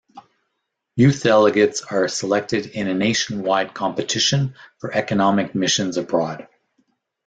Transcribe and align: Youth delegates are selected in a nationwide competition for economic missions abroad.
Youth 0.95 1.21
delegates 1.21 1.83
are 1.83 2.07
selected 2.07 2.65
in 2.65 2.87
a 2.87 2.93
nationwide 2.95 3.75
competition 3.75 4.55
for 4.79 4.91
economic 4.91 5.53
missions 5.53 5.95
abroad. 5.95 6.47